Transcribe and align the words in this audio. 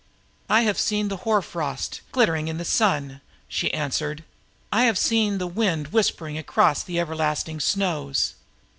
"I 0.49 0.61
have 0.61 0.79
seen 0.79 1.09
the 1.09 1.17
hoar 1.17 1.43
frost 1.43 2.01
glittering 2.11 2.47
in 2.47 2.57
the 2.57 2.65
sun," 2.65 3.21
she 3.47 3.71
answered. 3.71 4.23
"I 4.71 4.85
have 4.85 4.99
heard 4.99 5.37
the 5.37 5.45
wind 5.45 5.89
whispering 5.89 6.39
across 6.39 6.81
the 6.81 6.99
everlasting 6.99 7.59
snows." 7.59 8.33